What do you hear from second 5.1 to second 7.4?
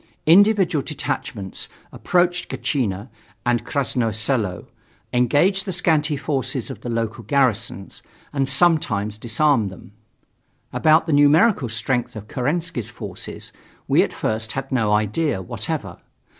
engaged the scanty forces of the local